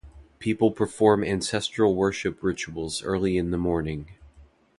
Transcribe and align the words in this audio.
People 0.39 0.71
perform 0.71 1.23
ancestral 1.23 1.95
worship 1.95 2.41
rituals 2.41 3.03
early 3.03 3.37
in 3.37 3.51
the 3.51 3.57
morning. 3.59 4.09